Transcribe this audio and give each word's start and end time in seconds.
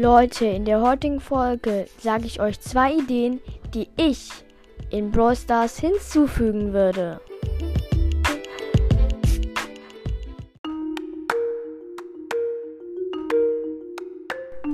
Leute, 0.00 0.46
in 0.46 0.64
der 0.64 0.80
heutigen 0.80 1.20
Folge 1.20 1.84
sage 1.98 2.24
ich 2.24 2.40
euch 2.40 2.58
zwei 2.58 2.94
Ideen, 2.94 3.38
die 3.74 3.86
ich 3.98 4.30
in 4.88 5.10
Brawl 5.10 5.36
Stars 5.36 5.78
hinzufügen 5.78 6.72
würde. 6.72 7.20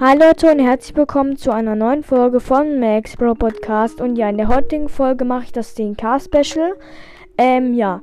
Hallo 0.00 0.24
Leute 0.24 0.50
und 0.52 0.58
herzlich 0.60 0.96
willkommen 0.96 1.36
zu 1.36 1.50
einer 1.50 1.74
neuen 1.74 2.02
Folge 2.02 2.40
von 2.40 2.80
Max 2.80 3.14
Pro 3.14 3.34
Podcast. 3.34 4.00
Und 4.00 4.16
ja, 4.16 4.30
in 4.30 4.38
der 4.38 4.48
heutigen 4.48 4.88
Folge 4.88 5.26
mache 5.26 5.44
ich 5.44 5.52
das 5.52 5.76
10k 5.76 6.24
Special. 6.24 6.72
Ähm, 7.36 7.74
ja. 7.74 8.00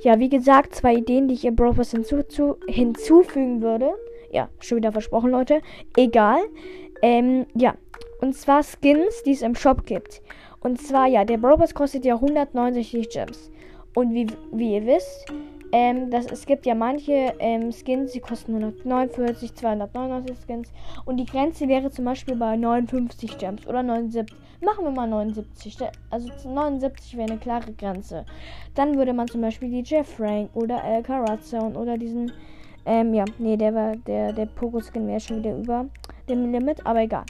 Ja, 0.00 0.18
wie 0.18 0.30
gesagt, 0.30 0.74
zwei 0.74 0.94
Ideen, 0.94 1.28
die 1.28 1.34
ich 1.34 1.44
in 1.44 1.56
Brawl 1.56 1.74
Pass 1.74 1.90
hinzu 1.90 2.56
hinzufügen 2.66 3.60
würde. 3.60 3.92
Ja, 4.34 4.48
schon 4.58 4.78
wieder 4.78 4.90
versprochen, 4.90 5.30
Leute. 5.30 5.62
Egal. 5.96 6.40
Ähm, 7.02 7.46
ja. 7.54 7.76
Und 8.20 8.34
zwar 8.34 8.64
Skins, 8.64 9.22
die 9.24 9.30
es 9.30 9.42
im 9.42 9.54
Shop 9.54 9.86
gibt. 9.86 10.22
Und 10.60 10.80
zwar, 10.80 11.06
ja, 11.06 11.24
der 11.24 11.38
Brawl 11.38 11.64
kostet 11.72 12.04
ja 12.04 12.14
169 12.14 13.10
Gems. 13.10 13.52
Und 13.94 14.12
wie, 14.12 14.26
wie 14.50 14.74
ihr 14.74 14.86
wisst, 14.86 15.32
ähm, 15.70 16.10
das, 16.10 16.26
es 16.26 16.46
gibt 16.46 16.66
ja 16.66 16.74
manche 16.74 17.32
ähm, 17.38 17.70
Skins, 17.70 18.10
die 18.10 18.18
kosten 18.18 18.56
149, 18.56 19.54
299 19.54 20.36
Skins. 20.44 20.72
Und 21.04 21.18
die 21.18 21.26
Grenze 21.26 21.68
wäre 21.68 21.92
zum 21.92 22.04
Beispiel 22.04 22.34
bei 22.34 22.56
59 22.56 23.38
Gems 23.38 23.64
oder 23.68 23.84
79. 23.84 24.36
Machen 24.64 24.84
wir 24.84 24.90
mal 24.90 25.06
79. 25.06 25.76
Also 26.10 26.28
79 26.48 27.16
wäre 27.16 27.30
eine 27.30 27.38
klare 27.38 27.72
Grenze. 27.72 28.26
Dann 28.74 28.96
würde 28.96 29.12
man 29.12 29.28
zum 29.28 29.42
Beispiel 29.42 29.70
die 29.70 29.84
Jeff 29.88 30.08
Frank 30.16 30.50
oder 30.54 30.82
El 30.82 31.04
Carazon 31.04 31.76
oder 31.76 31.96
diesen. 31.98 32.32
Ähm, 32.86 33.14
ja, 33.14 33.24
nee, 33.38 33.56
der 33.56 33.74
war 33.74 33.96
der, 33.96 34.32
der 34.32 34.46
Pogo-Skin 34.46 35.06
wäre 35.06 35.20
schon 35.20 35.38
wieder 35.38 35.56
über 35.56 35.86
dem 36.28 36.52
Limit, 36.52 36.84
aber 36.86 37.02
egal. 37.02 37.24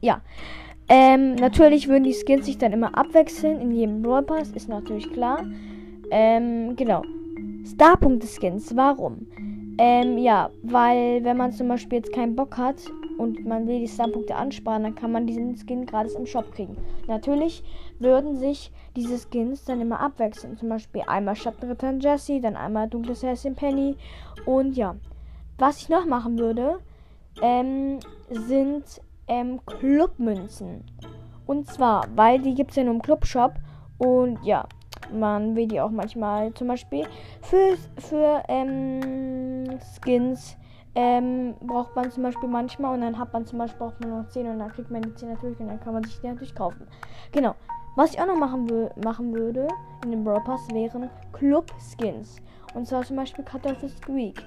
Ja. 0.00 0.20
Ähm, 0.88 1.34
natürlich 1.36 1.88
würden 1.88 2.04
die 2.04 2.12
Skins 2.14 2.46
sich 2.46 2.58
dann 2.58 2.72
immer 2.72 2.96
abwechseln 2.96 3.60
in 3.60 3.72
jedem 3.72 4.02
Brawl 4.02 4.22
Pass, 4.22 4.50
ist 4.50 4.68
natürlich 4.68 5.10
klar. 5.12 5.44
Ähm, 6.10 6.76
genau. 6.76 7.02
Starpunkte-Skins. 7.64 8.76
Warum? 8.76 9.26
Ähm, 9.78 10.18
ja, 10.18 10.50
weil 10.62 11.24
wenn 11.24 11.36
man 11.36 11.52
zum 11.52 11.68
Beispiel 11.68 11.98
jetzt 11.98 12.12
keinen 12.12 12.36
Bock 12.36 12.56
hat 12.56 12.76
und 13.18 13.44
man 13.46 13.66
will 13.66 13.80
die 13.80 13.88
Starpunkte 13.88 14.34
ansparen, 14.34 14.82
dann 14.82 14.94
kann 14.94 15.12
man 15.12 15.26
diesen 15.26 15.56
Skin 15.56 15.86
gratis 15.86 16.14
im 16.14 16.26
Shop 16.26 16.52
kriegen. 16.52 16.76
Natürlich 17.06 17.62
würden 17.98 18.36
sich 18.36 18.72
diese 18.96 19.18
Skins 19.18 19.64
dann 19.64 19.80
immer 19.80 20.00
abwechseln. 20.00 20.56
Zum 20.56 20.68
Beispiel 20.68 21.02
einmal 21.06 21.36
Schattenritter 21.36 21.92
Jesse, 21.98 22.40
dann 22.40 22.56
einmal 22.56 22.88
dunkles 22.88 23.22
Häschen 23.22 23.54
Penny. 23.54 23.96
Und 24.46 24.76
ja, 24.76 24.96
was 25.58 25.82
ich 25.82 25.88
noch 25.88 26.06
machen 26.06 26.38
würde, 26.38 26.78
ähm, 27.40 28.00
sind 28.30 28.84
ähm, 29.28 29.60
Clubmünzen. 29.66 30.84
Und 31.46 31.68
zwar, 31.68 32.06
weil 32.14 32.40
die 32.40 32.54
gibt 32.54 32.70
es 32.70 32.76
ja 32.76 32.84
nur 32.84 32.94
im 32.94 33.02
Clubshop. 33.02 33.54
Und 33.98 34.38
ja, 34.44 34.66
man 35.12 35.54
will 35.54 35.68
die 35.68 35.80
auch 35.80 35.90
manchmal 35.90 36.52
zum 36.54 36.68
Beispiel 36.68 37.06
für, 37.42 37.76
für 37.98 38.42
ähm, 38.48 39.78
Skins 39.94 40.56
ähm, 40.94 41.54
braucht 41.60 41.96
man 41.96 42.10
zum 42.10 42.22
Beispiel 42.22 42.48
manchmal 42.48 42.94
und 42.94 43.00
dann 43.00 43.18
hat 43.18 43.32
man 43.32 43.46
zum 43.46 43.58
Beispiel 43.58 43.78
braucht 43.78 44.00
man 44.00 44.10
noch 44.10 44.28
10 44.28 44.46
und 44.48 44.58
dann 44.58 44.70
kriegt 44.70 44.90
man 44.90 45.02
die 45.02 45.14
10 45.14 45.30
natürlich 45.30 45.58
und 45.58 45.68
dann 45.68 45.80
kann 45.80 45.94
man 45.94 46.04
sich 46.04 46.20
die 46.20 46.28
natürlich 46.28 46.54
kaufen. 46.54 46.86
Genau. 47.32 47.54
Was 47.96 48.12
ich 48.12 48.20
auch 48.20 48.26
noch 48.26 48.36
machen, 48.36 48.68
machen 49.04 49.32
würde 49.32 49.68
in 50.04 50.10
dem 50.10 50.24
Brawl 50.24 50.42
Pass 50.42 50.68
wären 50.72 51.08
Club 51.32 51.70
Skins. 51.78 52.36
Und 52.74 52.86
zwar 52.88 53.04
zum 53.04 53.16
Beispiel 53.16 53.44
Kartoffel 53.44 53.88
Squeak. 53.88 54.42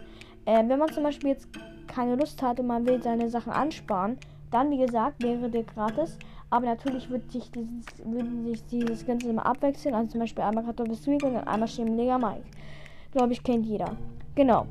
Äh, 0.45 0.67
wenn 0.67 0.79
man 0.79 0.91
zum 0.91 1.03
Beispiel 1.03 1.29
jetzt 1.29 1.47
keine 1.87 2.15
Lust 2.15 2.41
hat 2.41 2.59
und 2.59 2.67
man 2.67 2.85
will 2.85 3.01
seine 3.01 3.29
Sachen 3.29 3.53
ansparen, 3.53 4.17
dann 4.51 4.69
wie 4.71 4.77
gesagt 4.77 5.23
wäre 5.23 5.49
der 5.49 5.63
gratis. 5.63 6.17
Aber 6.49 6.65
natürlich 6.65 7.09
wird 7.09 7.29
sich 7.31 7.49
dieses, 7.51 7.85
würden 8.05 8.45
sich 8.45 8.65
dieses 8.65 9.05
Ganze 9.05 9.29
immer 9.29 9.45
abwechseln. 9.45 9.95
Also 9.95 10.11
zum 10.11 10.21
Beispiel 10.21 10.43
einmal 10.43 10.63
Kartoffel 10.63 10.95
Sweet 10.95 11.23
und 11.23 11.33
dann 11.33 11.47
einmal 11.47 11.67
Schemenleger 11.67 12.17
Mike. 12.17 12.43
Glaube 13.11 13.33
ich, 13.33 13.43
kennt 13.43 13.65
jeder. 13.65 13.95
Genau. 14.35 14.65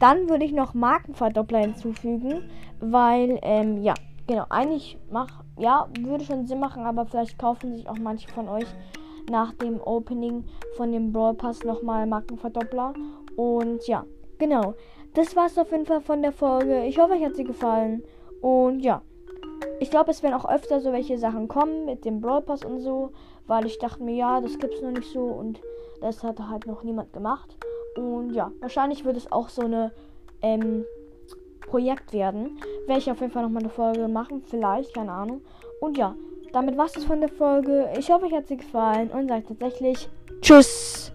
Dann 0.00 0.28
würde 0.28 0.44
ich 0.44 0.52
noch 0.52 0.74
Markenverdoppler 0.74 1.60
hinzufügen, 1.60 2.50
weil, 2.80 3.38
ähm, 3.42 3.82
ja, 3.82 3.94
genau, 4.26 4.44
eigentlich 4.50 4.98
mach, 5.10 5.44
ja, 5.58 5.88
würde 6.00 6.24
schon 6.24 6.46
Sinn 6.46 6.60
machen, 6.60 6.84
aber 6.84 7.06
vielleicht 7.06 7.38
kaufen 7.38 7.74
sich 7.74 7.88
auch 7.88 7.98
manche 7.98 8.28
von 8.28 8.48
euch 8.48 8.66
nach 9.30 9.52
dem 9.54 9.80
Opening 9.80 10.44
von 10.76 10.92
dem 10.92 11.12
Brawl 11.12 11.34
Pass 11.34 11.64
nochmal 11.64 12.06
Markenverdoppler. 12.06 12.94
Und 13.36 13.86
ja, 13.86 14.04
genau. 14.38 14.74
Das 15.14 15.36
war's 15.36 15.56
auf 15.58 15.70
jeden 15.70 15.86
Fall 15.86 16.00
von 16.00 16.22
der 16.22 16.32
Folge. 16.32 16.84
Ich 16.84 16.98
hoffe, 16.98 17.14
euch 17.14 17.24
hat 17.24 17.36
sie 17.36 17.44
gefallen. 17.44 18.02
Und 18.40 18.80
ja. 18.80 19.02
Ich 19.80 19.90
glaube, 19.90 20.10
es 20.10 20.22
werden 20.22 20.34
auch 20.34 20.48
öfter 20.48 20.80
so 20.80 20.92
welche 20.92 21.18
Sachen 21.18 21.48
kommen 21.48 21.84
mit 21.84 22.04
dem 22.04 22.20
Brawl 22.20 22.42
Pass 22.42 22.64
und 22.64 22.80
so, 22.80 23.12
weil 23.46 23.66
ich 23.66 23.78
dachte 23.78 24.02
mir, 24.02 24.14
ja, 24.14 24.40
das 24.40 24.58
gibt's 24.58 24.82
noch 24.82 24.90
nicht 24.90 25.10
so 25.10 25.22
und 25.22 25.60
das 26.00 26.22
hat 26.22 26.38
halt 26.40 26.66
noch 26.66 26.82
niemand 26.82 27.12
gemacht. 27.12 27.56
Und 27.96 28.32
ja, 28.34 28.50
wahrscheinlich 28.60 29.04
wird 29.04 29.16
es 29.16 29.30
auch 29.30 29.48
so 29.48 29.62
eine 29.62 29.92
ähm, 30.42 30.84
Projekt 31.66 32.12
werden. 32.12 32.58
Werde 32.86 33.00
ich 33.00 33.10
auf 33.10 33.20
jeden 33.20 33.32
Fall 33.32 33.42
nochmal 33.42 33.62
eine 33.62 33.70
Folge 33.70 34.08
machen, 34.08 34.42
vielleicht, 34.48 34.94
keine 34.94 35.12
Ahnung. 35.12 35.40
Und 35.80 35.96
ja, 35.96 36.14
damit 36.52 36.76
war 36.76 36.86
es 36.86 37.04
von 37.04 37.20
der 37.20 37.28
Folge. 37.28 37.88
Ich 37.98 38.10
hoffe, 38.10 38.26
euch 38.26 38.32
hat 38.32 38.46
sie 38.46 38.56
gefallen 38.56 39.10
und 39.10 39.28
sagt 39.28 39.48
tatsächlich 39.48 40.08
Tschüss. 40.40 41.13